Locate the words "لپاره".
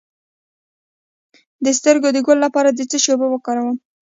2.45-2.69